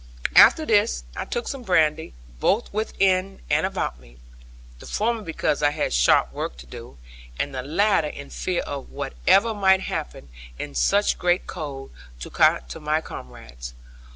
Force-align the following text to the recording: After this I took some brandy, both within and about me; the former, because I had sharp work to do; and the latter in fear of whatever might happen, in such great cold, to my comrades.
After 0.35 0.65
this 0.65 1.03
I 1.15 1.25
took 1.25 1.47
some 1.47 1.61
brandy, 1.61 2.15
both 2.39 2.73
within 2.73 3.39
and 3.51 3.67
about 3.67 3.99
me; 3.99 4.17
the 4.79 4.87
former, 4.87 5.21
because 5.21 5.61
I 5.61 5.69
had 5.69 5.93
sharp 5.93 6.33
work 6.33 6.57
to 6.57 6.65
do; 6.65 6.97
and 7.37 7.53
the 7.53 7.61
latter 7.61 8.07
in 8.07 8.31
fear 8.31 8.63
of 8.63 8.89
whatever 8.89 9.53
might 9.53 9.81
happen, 9.81 10.29
in 10.57 10.73
such 10.73 11.19
great 11.19 11.45
cold, 11.45 11.91
to 12.21 12.79
my 12.79 12.99
comrades. 13.01 13.75